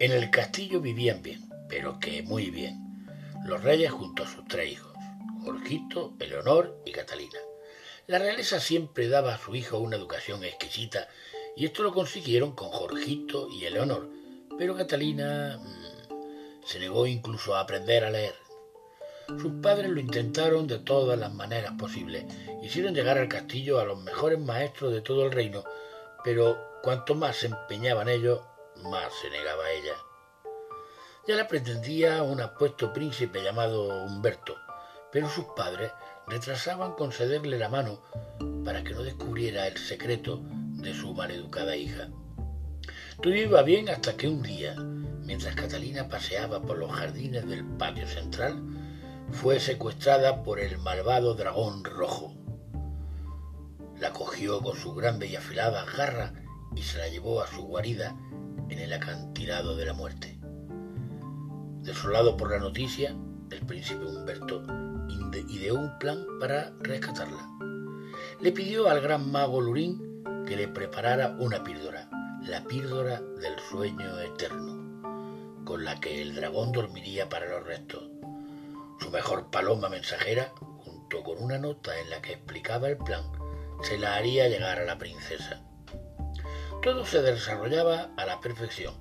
En 0.00 0.12
el 0.12 0.30
castillo 0.30 0.80
vivían 0.80 1.22
bien, 1.22 1.50
pero 1.68 1.98
que 1.98 2.22
muy 2.22 2.50
bien, 2.50 3.04
los 3.44 3.64
reyes 3.64 3.90
junto 3.90 4.22
a 4.22 4.28
sus 4.28 4.46
tres 4.46 4.74
hijos, 4.74 4.92
Jorgito, 5.44 6.14
Eleonor 6.20 6.80
y 6.86 6.92
Catalina. 6.92 7.40
La 8.06 8.20
realeza 8.20 8.60
siempre 8.60 9.08
daba 9.08 9.34
a 9.34 9.38
su 9.38 9.56
hijo 9.56 9.78
una 9.78 9.96
educación 9.96 10.44
exquisita 10.44 11.08
y 11.56 11.64
esto 11.64 11.82
lo 11.82 11.92
consiguieron 11.92 12.52
con 12.52 12.68
Jorgito 12.68 13.48
y 13.50 13.64
Eleonor, 13.64 14.08
pero 14.56 14.76
Catalina 14.76 15.58
mmm, 15.58 16.64
se 16.64 16.78
negó 16.78 17.08
incluso 17.08 17.56
a 17.56 17.60
aprender 17.60 18.04
a 18.04 18.10
leer. 18.10 18.36
Sus 19.26 19.52
padres 19.60 19.90
lo 19.90 19.98
intentaron 19.98 20.68
de 20.68 20.78
todas 20.78 21.18
las 21.18 21.34
maneras 21.34 21.72
posibles. 21.76 22.24
Hicieron 22.62 22.94
llegar 22.94 23.18
al 23.18 23.28
castillo 23.28 23.80
a 23.80 23.84
los 23.84 24.00
mejores 24.00 24.38
maestros 24.38 24.92
de 24.92 25.00
todo 25.00 25.26
el 25.26 25.32
reino, 25.32 25.64
pero 26.22 26.56
cuanto 26.84 27.16
más 27.16 27.36
se 27.36 27.48
empeñaban 27.48 28.08
ellos, 28.08 28.40
más 28.84 29.12
se 29.20 29.30
negaba 29.30 29.70
ella. 29.70 29.94
Ya 31.26 31.36
la 31.36 31.46
pretendía 31.46 32.22
un 32.22 32.40
apuesto 32.40 32.92
príncipe 32.92 33.42
llamado 33.42 34.04
Humberto, 34.04 34.56
pero 35.12 35.28
sus 35.28 35.44
padres 35.56 35.92
retrasaban 36.26 36.92
concederle 36.92 37.58
la 37.58 37.68
mano 37.68 38.00
para 38.64 38.82
que 38.82 38.94
no 38.94 39.02
descubriera 39.02 39.66
el 39.66 39.76
secreto 39.76 40.40
de 40.42 40.94
su 40.94 41.12
maleducada 41.14 41.76
hija. 41.76 42.08
Todo 43.20 43.34
iba 43.34 43.62
bien 43.62 43.88
hasta 43.88 44.16
que 44.16 44.28
un 44.28 44.42
día, 44.42 44.74
mientras 44.76 45.54
Catalina 45.54 46.08
paseaba 46.08 46.62
por 46.62 46.78
los 46.78 46.92
jardines 46.92 47.48
del 47.48 47.64
patio 47.64 48.06
central, 48.06 48.62
fue 49.32 49.60
secuestrada 49.60 50.42
por 50.42 50.60
el 50.60 50.78
malvado 50.78 51.34
dragón 51.34 51.84
rojo. 51.84 52.34
La 54.00 54.12
cogió 54.12 54.60
con 54.60 54.76
su 54.76 54.94
grande 54.94 55.26
y 55.26 55.36
afilada 55.36 55.84
garra 55.84 56.32
y 56.74 56.82
se 56.82 56.98
la 56.98 57.08
llevó 57.08 57.42
a 57.42 57.48
su 57.48 57.62
guarida 57.64 58.16
en 58.68 58.78
el 58.78 58.92
acantilado 58.92 59.76
de 59.76 59.86
la 59.86 59.94
muerte. 59.94 60.38
Desolado 61.82 62.36
por 62.36 62.50
la 62.50 62.58
noticia, 62.58 63.16
el 63.50 63.60
príncipe 63.66 64.04
Humberto 64.04 64.62
ideó 65.48 65.74
un 65.74 65.98
plan 65.98 66.24
para 66.40 66.72
rescatarla. 66.80 67.48
Le 68.40 68.52
pidió 68.52 68.88
al 68.88 69.00
gran 69.00 69.30
mago 69.30 69.60
Lurín 69.60 70.24
que 70.46 70.56
le 70.56 70.68
preparara 70.68 71.36
una 71.38 71.62
píldora, 71.62 72.08
la 72.42 72.64
píldora 72.64 73.20
del 73.20 73.58
sueño 73.70 74.18
eterno, 74.20 75.64
con 75.64 75.84
la 75.84 76.00
que 76.00 76.22
el 76.22 76.34
dragón 76.34 76.72
dormiría 76.72 77.28
para 77.28 77.48
los 77.48 77.64
restos. 77.64 78.10
Su 79.00 79.10
mejor 79.10 79.50
paloma 79.50 79.88
mensajera, 79.88 80.52
junto 80.78 81.22
con 81.22 81.42
una 81.42 81.58
nota 81.58 81.98
en 82.00 82.10
la 82.10 82.20
que 82.22 82.32
explicaba 82.32 82.88
el 82.88 82.96
plan, 82.96 83.24
se 83.82 83.98
la 83.98 84.16
haría 84.16 84.48
llegar 84.48 84.78
a 84.78 84.84
la 84.84 84.98
princesa. 84.98 85.62
Todo 86.88 87.04
se 87.04 87.20
desarrollaba 87.20 88.08
a 88.16 88.24
la 88.24 88.40
perfección. 88.40 88.94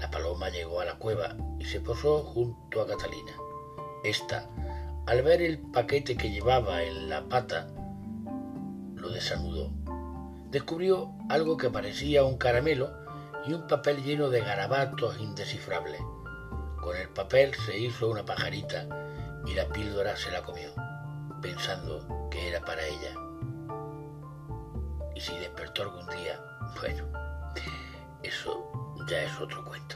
La 0.00 0.10
paloma 0.10 0.48
llegó 0.48 0.80
a 0.80 0.84
la 0.84 0.96
cueva 0.96 1.36
y 1.60 1.64
se 1.64 1.78
posó 1.78 2.24
junto 2.24 2.82
a 2.82 2.88
Catalina. 2.88 3.30
Esta, 4.02 4.48
al 5.06 5.22
ver 5.22 5.40
el 5.40 5.60
paquete 5.60 6.16
que 6.16 6.32
llevaba 6.32 6.82
en 6.82 7.08
la 7.08 7.22
pata, 7.28 7.68
lo 8.96 9.10
desanudó. 9.10 9.70
Descubrió 10.50 11.12
algo 11.28 11.56
que 11.56 11.70
parecía 11.70 12.24
un 12.24 12.36
caramelo 12.36 12.90
y 13.46 13.52
un 13.52 13.68
papel 13.68 14.02
lleno 14.02 14.28
de 14.28 14.40
garabatos 14.40 15.20
indescifrables. 15.20 16.00
Con 16.82 16.96
el 16.96 17.10
papel 17.10 17.54
se 17.54 17.78
hizo 17.78 18.10
una 18.10 18.24
pajarita 18.24 18.88
y 19.46 19.54
la 19.54 19.68
píldora 19.68 20.16
se 20.16 20.32
la 20.32 20.42
comió, 20.42 20.72
pensando 21.40 22.28
que 22.28 22.48
era 22.48 22.60
para 22.60 22.84
ella. 22.84 23.14
Y 25.14 25.20
si 25.20 25.38
despertó 25.38 25.82
algún 25.82 26.08
día, 26.08 26.40
bueno, 26.80 27.09
ya 29.10 29.24
es 29.24 29.40
otro 29.40 29.64
cuento. 29.64 29.89